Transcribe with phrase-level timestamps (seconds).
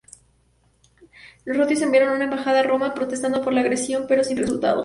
[1.45, 4.79] Los rodios enviaron una embajada a Roma, protestando por la agresión, pero sin resultado.